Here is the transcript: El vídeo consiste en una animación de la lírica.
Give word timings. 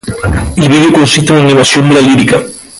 El 0.57 0.67
vídeo 0.67 0.91
consiste 0.93 1.31
en 1.31 1.41
una 1.41 1.45
animación 1.49 1.87
de 1.89 1.93
la 1.93 2.01
lírica. 2.01 2.41